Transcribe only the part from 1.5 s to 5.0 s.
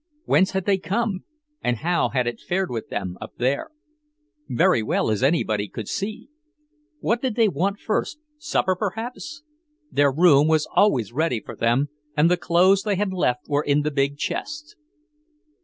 and how had it fared with them, up there? Very